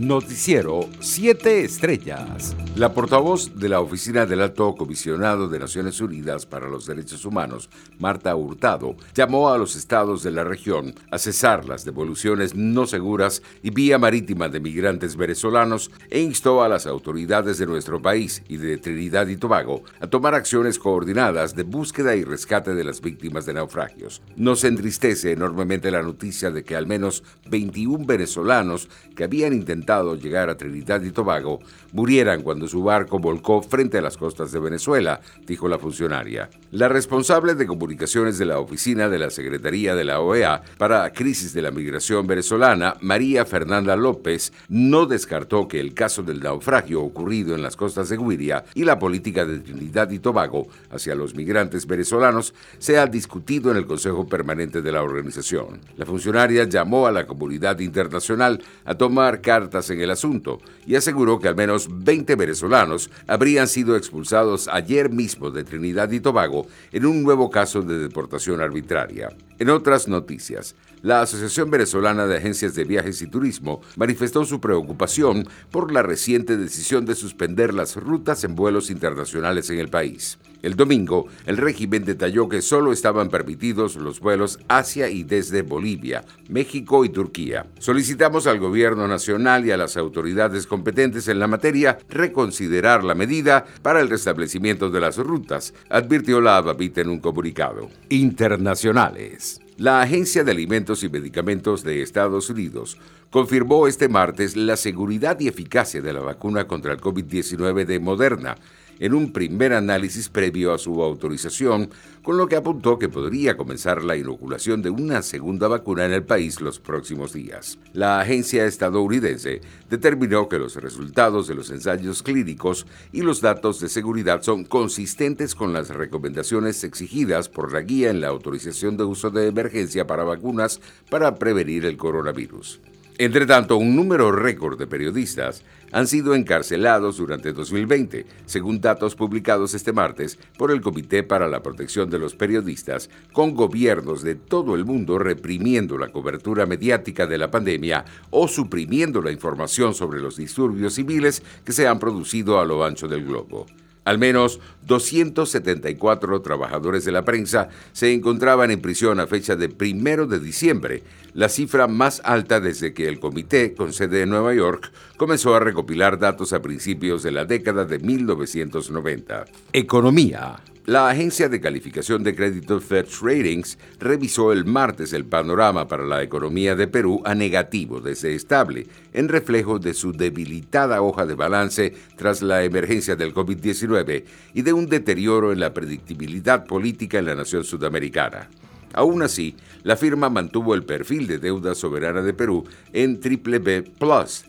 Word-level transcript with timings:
Noticiero 0.00 0.88
7 1.00 1.62
Estrellas. 1.62 2.56
La 2.74 2.94
portavoz 2.94 3.56
de 3.56 3.68
la 3.68 3.80
Oficina 3.80 4.24
del 4.24 4.40
Alto 4.40 4.74
Comisionado 4.74 5.46
de 5.46 5.58
Naciones 5.58 6.00
Unidas 6.00 6.46
para 6.46 6.70
los 6.70 6.86
Derechos 6.86 7.26
Humanos, 7.26 7.68
Marta 7.98 8.34
Hurtado, 8.34 8.96
llamó 9.14 9.50
a 9.50 9.58
los 9.58 9.76
estados 9.76 10.22
de 10.22 10.30
la 10.30 10.42
región 10.42 10.94
a 11.10 11.18
cesar 11.18 11.66
las 11.66 11.84
devoluciones 11.84 12.54
no 12.54 12.86
seguras 12.86 13.42
y 13.62 13.68
vía 13.68 13.98
marítima 13.98 14.48
de 14.48 14.60
migrantes 14.60 15.16
venezolanos 15.16 15.90
e 16.08 16.20
instó 16.20 16.62
a 16.62 16.70
las 16.70 16.86
autoridades 16.86 17.58
de 17.58 17.66
nuestro 17.66 18.00
país 18.00 18.42
y 18.48 18.56
de 18.56 18.78
Trinidad 18.78 19.26
y 19.26 19.36
Tobago 19.36 19.82
a 20.00 20.06
tomar 20.06 20.34
acciones 20.34 20.78
coordinadas 20.78 21.54
de 21.54 21.64
búsqueda 21.64 22.16
y 22.16 22.24
rescate 22.24 22.74
de 22.74 22.84
las 22.84 23.02
víctimas 23.02 23.44
de 23.44 23.52
naufragios. 23.52 24.22
Nos 24.34 24.64
entristece 24.64 25.32
enormemente 25.32 25.90
la 25.90 26.02
noticia 26.02 26.50
de 26.50 26.64
que 26.64 26.74
al 26.74 26.86
menos 26.86 27.22
21 27.50 28.06
venezolanos 28.06 28.88
que 29.14 29.24
habían 29.24 29.52
intentado 29.52 29.89
llegar 29.98 30.48
a 30.48 30.56
Trinidad 30.56 31.02
y 31.02 31.10
Tobago 31.10 31.60
murieran 31.92 32.42
cuando 32.42 32.68
su 32.68 32.82
barco 32.82 33.18
volcó 33.18 33.62
frente 33.62 33.98
a 33.98 34.02
las 34.02 34.16
costas 34.16 34.52
de 34.52 34.60
Venezuela, 34.60 35.20
dijo 35.46 35.68
la 35.68 35.78
funcionaria. 35.78 36.48
La 36.70 36.88
responsable 36.88 37.54
de 37.54 37.66
comunicaciones 37.66 38.38
de 38.38 38.46
la 38.46 38.60
oficina 38.60 39.08
de 39.08 39.18
la 39.18 39.30
Secretaría 39.30 39.94
de 39.94 40.04
la 40.04 40.20
OEA 40.20 40.62
para 40.78 41.12
crisis 41.12 41.52
de 41.52 41.62
la 41.62 41.72
migración 41.72 42.26
venezolana, 42.26 42.94
María 43.00 43.44
Fernanda 43.44 43.96
López, 43.96 44.52
no 44.68 45.06
descartó 45.06 45.66
que 45.66 45.80
el 45.80 45.94
caso 45.94 46.22
del 46.22 46.40
naufragio 46.40 47.02
ocurrido 47.02 47.54
en 47.54 47.62
las 47.62 47.76
costas 47.76 48.08
de 48.08 48.16
Guiria 48.16 48.64
y 48.74 48.84
la 48.84 48.98
política 48.98 49.44
de 49.44 49.58
Trinidad 49.58 50.10
y 50.10 50.20
Tobago 50.20 50.68
hacia 50.90 51.14
los 51.14 51.34
migrantes 51.34 51.86
venezolanos 51.86 52.54
sea 52.78 53.06
discutido 53.06 53.70
en 53.70 53.76
el 53.76 53.86
Consejo 53.86 54.26
Permanente 54.26 54.82
de 54.82 54.92
la 54.92 55.02
organización. 55.02 55.80
La 55.96 56.06
funcionaria 56.06 56.64
llamó 56.64 57.06
a 57.06 57.12
la 57.12 57.26
comunidad 57.26 57.78
internacional 57.80 58.62
a 58.84 58.94
tomar 58.94 59.40
cartas 59.40 59.79
en 59.88 60.02
el 60.02 60.10
asunto 60.10 60.58
y 60.86 60.96
aseguró 60.96 61.38
que 61.38 61.48
al 61.48 61.56
menos 61.56 61.88
20 61.90 62.34
venezolanos 62.34 63.10
habrían 63.26 63.68
sido 63.68 63.96
expulsados 63.96 64.68
ayer 64.68 65.08
mismo 65.08 65.50
de 65.50 65.64
Trinidad 65.64 66.10
y 66.10 66.20
Tobago 66.20 66.66
en 66.92 67.06
un 67.06 67.22
nuevo 67.22 67.48
caso 67.48 67.80
de 67.80 67.98
deportación 67.98 68.60
arbitraria. 68.60 69.30
En 69.58 69.70
otras 69.70 70.08
noticias, 70.08 70.74
la 71.02 71.22
Asociación 71.22 71.70
Venezolana 71.70 72.26
de 72.26 72.36
Agencias 72.36 72.74
de 72.74 72.84
Viajes 72.84 73.22
y 73.22 73.26
Turismo 73.26 73.80
manifestó 73.96 74.44
su 74.44 74.60
preocupación 74.60 75.48
por 75.70 75.92
la 75.92 76.02
reciente 76.02 76.58
decisión 76.58 77.06
de 77.06 77.14
suspender 77.14 77.72
las 77.72 77.96
rutas 77.96 78.44
en 78.44 78.54
vuelos 78.54 78.90
internacionales 78.90 79.70
en 79.70 79.78
el 79.78 79.88
país. 79.88 80.38
El 80.62 80.76
domingo, 80.76 81.26
el 81.46 81.56
régimen 81.56 82.04
detalló 82.04 82.48
que 82.48 82.60
solo 82.60 82.92
estaban 82.92 83.30
permitidos 83.30 83.96
los 83.96 84.20
vuelos 84.20 84.58
hacia 84.68 85.08
y 85.08 85.22
desde 85.22 85.62
Bolivia, 85.62 86.24
México 86.50 87.04
y 87.04 87.08
Turquía. 87.08 87.66
Solicitamos 87.78 88.46
al 88.46 88.58
gobierno 88.58 89.08
nacional 89.08 89.59
y 89.66 89.70
a 89.70 89.76
las 89.76 89.96
autoridades 89.96 90.66
competentes 90.66 91.28
en 91.28 91.38
la 91.38 91.46
materia 91.46 91.98
reconsiderar 92.08 93.04
la 93.04 93.14
medida 93.14 93.64
para 93.82 94.00
el 94.00 94.10
restablecimiento 94.10 94.90
de 94.90 95.00
las 95.00 95.16
rutas, 95.16 95.74
advirtió 95.88 96.40
la 96.40 96.56
ABAPIT 96.58 96.98
en 96.98 97.10
un 97.10 97.20
comunicado. 97.20 97.88
Internacionales. 98.08 99.60
La 99.76 100.02
Agencia 100.02 100.44
de 100.44 100.50
Alimentos 100.50 101.02
y 101.04 101.08
Medicamentos 101.08 101.82
de 101.82 102.02
Estados 102.02 102.50
Unidos 102.50 102.98
confirmó 103.30 103.86
este 103.86 104.08
martes 104.08 104.56
la 104.56 104.76
seguridad 104.76 105.40
y 105.40 105.48
eficacia 105.48 106.02
de 106.02 106.12
la 106.12 106.20
vacuna 106.20 106.66
contra 106.66 106.92
el 106.92 107.00
COVID-19 107.00 107.86
de 107.86 107.98
Moderna 107.98 108.56
en 109.00 109.14
un 109.14 109.32
primer 109.32 109.72
análisis 109.72 110.28
previo 110.28 110.72
a 110.72 110.78
su 110.78 111.02
autorización, 111.02 111.90
con 112.22 112.36
lo 112.36 112.46
que 112.46 112.56
apuntó 112.56 112.98
que 112.98 113.08
podría 113.08 113.56
comenzar 113.56 114.04
la 114.04 114.16
inoculación 114.16 114.82
de 114.82 114.90
una 114.90 115.22
segunda 115.22 115.66
vacuna 115.66 116.04
en 116.04 116.12
el 116.12 116.22
país 116.22 116.60
los 116.60 116.78
próximos 116.78 117.32
días. 117.32 117.78
La 117.92 118.20
agencia 118.20 118.66
estadounidense 118.66 119.62
determinó 119.88 120.48
que 120.48 120.58
los 120.58 120.76
resultados 120.76 121.48
de 121.48 121.54
los 121.54 121.70
ensayos 121.70 122.22
clínicos 122.22 122.86
y 123.10 123.22
los 123.22 123.40
datos 123.40 123.80
de 123.80 123.88
seguridad 123.88 124.42
son 124.42 124.64
consistentes 124.64 125.54
con 125.54 125.72
las 125.72 125.88
recomendaciones 125.88 126.84
exigidas 126.84 127.48
por 127.48 127.72
la 127.72 127.80
guía 127.80 128.10
en 128.10 128.20
la 128.20 128.28
autorización 128.28 128.96
de 128.96 129.04
uso 129.04 129.30
de 129.30 129.48
emergencia 129.48 130.06
para 130.06 130.24
vacunas 130.24 130.80
para 131.08 131.34
prevenir 131.36 131.86
el 131.86 131.96
coronavirus. 131.96 132.80
Entre 133.20 133.44
tanto, 133.44 133.76
un 133.76 133.94
número 133.94 134.32
récord 134.32 134.78
de 134.78 134.86
periodistas 134.86 135.62
han 135.92 136.06
sido 136.06 136.34
encarcelados 136.34 137.18
durante 137.18 137.52
2020, 137.52 138.24
según 138.46 138.80
datos 138.80 139.14
publicados 139.14 139.74
este 139.74 139.92
martes 139.92 140.38
por 140.56 140.70
el 140.70 140.80
Comité 140.80 141.22
para 141.22 141.46
la 141.46 141.62
Protección 141.62 142.08
de 142.08 142.18
los 142.18 142.34
Periodistas, 142.34 143.10
con 143.34 143.54
gobiernos 143.54 144.22
de 144.22 144.36
todo 144.36 144.74
el 144.74 144.86
mundo 144.86 145.18
reprimiendo 145.18 145.98
la 145.98 146.08
cobertura 146.08 146.64
mediática 146.64 147.26
de 147.26 147.36
la 147.36 147.50
pandemia 147.50 148.06
o 148.30 148.48
suprimiendo 148.48 149.20
la 149.20 149.32
información 149.32 149.92
sobre 149.92 150.20
los 150.20 150.38
disturbios 150.38 150.94
civiles 150.94 151.42
que 151.62 151.72
se 151.72 151.86
han 151.86 151.98
producido 151.98 152.58
a 152.58 152.64
lo 152.64 152.82
ancho 152.82 153.06
del 153.06 153.26
globo. 153.26 153.66
Al 154.04 154.18
menos 154.18 154.60
274 154.86 156.40
trabajadores 156.42 157.04
de 157.04 157.12
la 157.12 157.24
prensa 157.24 157.68
se 157.92 158.12
encontraban 158.12 158.70
en 158.70 158.80
prisión 158.80 159.20
a 159.20 159.26
fecha 159.26 159.56
de 159.56 159.68
primero 159.68 160.26
de 160.26 160.40
diciembre, 160.40 161.02
la 161.34 161.48
cifra 161.48 161.86
más 161.86 162.20
alta 162.24 162.60
desde 162.60 162.92
que 162.92 163.08
el 163.08 163.20
comité, 163.20 163.74
con 163.74 163.92
sede 163.92 164.22
en 164.22 164.30
Nueva 164.30 164.54
York, 164.54 164.90
comenzó 165.16 165.54
a 165.54 165.60
recopilar 165.60 166.18
datos 166.18 166.52
a 166.52 166.62
principios 166.62 167.22
de 167.22 167.30
la 167.32 167.44
década 167.44 167.84
de 167.84 167.98
1990. 167.98 169.44
Economía. 169.72 170.56
La 170.90 171.08
agencia 171.08 171.48
de 171.48 171.60
calificación 171.60 172.24
de 172.24 172.34
crédito 172.34 172.80
Fitch 172.80 173.20
Ratings 173.22 173.78
revisó 174.00 174.50
el 174.50 174.64
martes 174.64 175.12
el 175.12 175.24
panorama 175.24 175.86
para 175.86 176.02
la 176.02 176.20
economía 176.20 176.74
de 176.74 176.88
Perú 176.88 177.22
a 177.24 177.32
negativo 177.36 178.00
desde 178.00 178.34
estable, 178.34 178.88
en 179.12 179.28
reflejo 179.28 179.78
de 179.78 179.94
su 179.94 180.10
debilitada 180.10 181.00
hoja 181.00 181.26
de 181.26 181.36
balance 181.36 181.94
tras 182.16 182.42
la 182.42 182.64
emergencia 182.64 183.14
del 183.14 183.32
COVID-19 183.32 184.24
y 184.52 184.62
de 184.62 184.72
un 184.72 184.88
deterioro 184.88 185.52
en 185.52 185.60
la 185.60 185.72
predictibilidad 185.72 186.66
política 186.66 187.20
en 187.20 187.26
la 187.26 187.36
nación 187.36 187.62
sudamericana. 187.62 188.48
Aún 188.92 189.22
así, 189.22 189.56
la 189.82 189.96
firma 189.96 190.28
mantuvo 190.28 190.74
el 190.74 190.84
perfil 190.84 191.26
de 191.26 191.38
deuda 191.38 191.74
soberana 191.74 192.22
de 192.22 192.34
Perú 192.34 192.64
en 192.92 193.20
BBB 193.20 193.92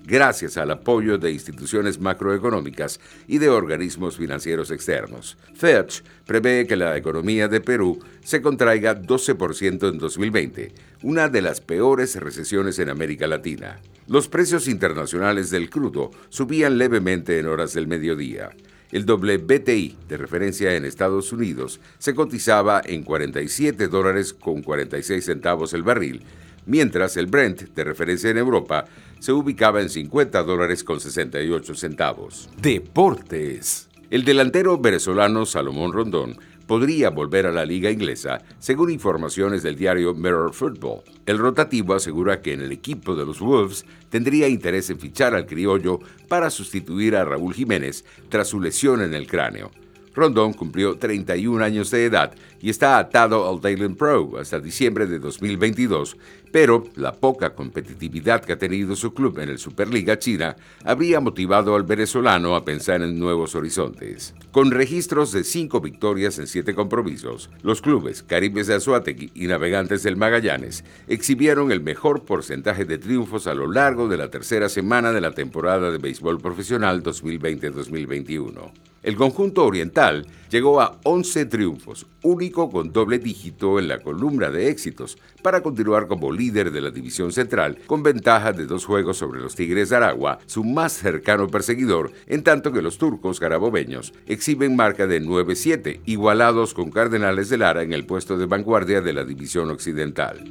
gracias 0.06 0.58
al 0.58 0.72
apoyo 0.72 1.18
de 1.18 1.32
instituciones 1.32 2.00
macroeconómicas 2.00 3.00
y 3.28 3.38
de 3.38 3.50
organismos 3.50 4.18
financieros 4.18 4.72
externos. 4.72 5.38
Fitch 5.54 6.04
prevé 6.26 6.66
que 6.68 6.76
la 6.76 6.98
economía 6.98 7.48
de 7.48 7.62
Perú 7.62 8.00
se 8.24 8.42
contraiga 8.42 9.00
12% 9.00 9.90
en 9.90 9.98
2020, 9.98 10.74
una 11.04 11.30
de 11.30 11.42
las 11.42 11.62
peores 11.62 12.16
recesiones 12.16 12.80
en 12.80 12.90
América 12.90 13.28
Latina. 13.28 13.80
Los 14.08 14.28
precios 14.28 14.68
internacionales 14.68 15.50
del 15.52 15.70
crudo 15.70 16.12
subían 16.30 16.78
levemente 16.78 17.40
en 17.40 17.46
horas 17.46 17.74
del 17.74 17.88
mediodía. 17.88 18.50
El 18.92 19.06
WTI, 19.10 19.96
de 20.10 20.18
referencia 20.18 20.76
en 20.76 20.86
Estados 20.86 21.32
Unidos, 21.32 21.80
se 21.98 22.14
cotizaba 22.14 22.82
en 22.84 23.04
47 23.04 23.88
dólares 23.88 24.34
con 24.34 24.62
46 24.62 25.24
centavos 25.24 25.74
el 25.74 25.84
barril, 25.84 26.24
mientras 26.66 27.16
el 27.18 27.28
Brent, 27.28 27.74
de 27.74 27.84
referencia 27.84 28.30
en 28.30 28.38
Europa, 28.38 28.86
se 29.20 29.32
ubicaba 29.32 29.82
en 29.82 29.90
50 29.90 30.44
dólares 30.44 30.84
con 30.84 31.00
68 31.00 31.76
centavos. 31.76 32.50
Deportes. 32.62 33.88
El 34.10 34.26
delantero 34.26 34.78
venezolano 34.78 35.46
Salomón 35.46 35.94
Rondón 35.94 36.38
podría 36.72 37.10
volver 37.10 37.48
a 37.48 37.52
la 37.52 37.66
liga 37.66 37.92
inglesa, 37.92 38.42
según 38.58 38.92
informaciones 38.92 39.62
del 39.62 39.76
diario 39.76 40.14
Mirror 40.14 40.54
Football. 40.54 41.02
El 41.26 41.38
rotativo 41.38 41.94
asegura 41.94 42.42
que 42.42 42.54
en 42.54 42.62
el 42.62 42.72
equipo 42.72 43.14
de 43.14 43.26
los 43.26 43.42
Wolves 43.42 43.86
tendría 44.10 44.48
interés 44.48 44.90
en 44.90 44.98
fichar 44.98 45.36
al 45.36 45.46
criollo 45.46 46.00
para 46.30 46.50
sustituir 46.50 47.18
a 47.18 47.26
Raúl 47.26 47.54
Jiménez 47.54 48.06
tras 48.30 48.48
su 48.48 48.62
lesión 48.62 49.02
en 49.02 49.14
el 49.14 49.28
cráneo. 49.28 49.70
Rondón 50.14 50.54
cumplió 50.54 50.98
31 50.98 51.62
años 51.62 51.92
de 51.92 52.06
edad 52.06 52.34
y 52.62 52.70
está 52.70 52.98
atado 52.98 53.50
al 53.50 53.60
Dayland 53.60 53.98
Pro 53.98 54.40
hasta 54.40 54.62
diciembre 54.62 55.08
de 55.08 55.20
2022, 55.20 56.16
pero 56.52 56.84
la 56.96 57.14
poca 57.14 57.56
competitividad 57.56 58.44
que 58.44 58.54
ha 58.54 58.58
tenido 58.58 58.96
su 58.96 59.14
club 59.14 59.40
en 59.40 59.50
el 59.50 59.60
Superliga 59.60 60.20
China 60.20 60.56
habría 60.84 61.20
motivado 61.20 61.76
al 61.76 61.84
venezolano 61.84 62.56
a 62.56 62.66
pensar 62.66 63.02
en 63.02 63.20
nuevos 63.20 63.56
horizontes. 63.56 64.34
Con 64.52 64.72
registros 64.72 65.32
de 65.32 65.44
cinco 65.44 65.82
victorias 65.82 66.40
en 66.40 66.48
siete 66.48 66.76
compromisos, 66.76 67.50
los 67.64 67.82
clubes 67.82 68.24
Caribes 68.24 68.68
de 68.68 68.76
Azuategui 68.76 69.32
y 69.34 69.48
Navegantes 69.48 70.04
del 70.04 70.18
Magallanes 70.18 70.84
exhibieron 71.08 71.72
el 71.72 71.82
mejor 71.82 72.26
porcentaje 72.26 72.86
de 72.86 72.98
triunfos 72.98 73.48
a 73.48 73.54
lo 73.54 73.72
largo 73.72 74.08
de 74.08 74.18
la 74.18 74.30
tercera 74.30 74.70
semana 74.70 75.12
de 75.12 75.22
la 75.22 75.32
temporada 75.32 75.92
de 75.92 75.98
béisbol 75.98 76.40
profesional 76.40 77.04
2020-2021. 77.04 78.72
El 79.04 79.16
conjunto 79.16 79.66
oriental 79.66 80.28
llegó 80.52 80.80
a 80.80 81.00
11 81.04 81.48
triunfos, 81.48 82.06
único 82.22 82.70
con 82.70 82.92
doble 82.92 83.18
dígito 83.18 83.80
en 83.80 83.88
la 83.88 84.00
columna 84.00 84.52
de 84.52 84.70
éxitos, 84.70 85.18
para 85.42 85.62
continuar 85.64 86.08
como 86.08 86.32
líder 86.42 86.72
de 86.72 86.82
la 86.82 86.90
división 86.90 87.32
central, 87.32 87.78
con 87.86 88.02
ventaja 88.02 88.52
de 88.52 88.66
dos 88.66 88.86
juegos 88.86 89.18
sobre 89.18 89.40
los 89.40 89.54
Tigres 89.54 89.90
de 89.90 89.98
Aragua, 89.98 90.40
su 90.48 90.64
más 90.64 90.92
cercano 90.92 91.48
perseguidor, 91.48 92.12
en 92.26 92.42
tanto 92.42 92.72
que 92.72 92.82
los 92.82 92.98
turcos 92.98 93.40
garabobeños 93.40 94.14
exhiben 94.26 94.76
marca 94.76 95.06
de 95.06 95.22
9-7, 95.22 96.00
igualados 96.06 96.74
con 96.74 96.90
Cardenales 96.90 97.50
de 97.50 97.60
Lara 97.60 97.84
en 97.84 97.94
el 97.94 98.06
puesto 98.06 98.38
de 98.40 98.48
vanguardia 98.48 99.02
de 99.02 99.14
la 99.14 99.24
división 99.24 99.70
occidental. 99.70 100.44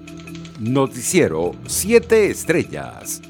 Noticiero 0.61 1.53
7 1.67 2.31
Estrellas. 2.31 3.23